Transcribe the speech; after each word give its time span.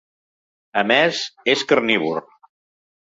A 0.81 0.83
més, 0.91 1.19
és 1.53 1.65
carnívor. 1.73 2.23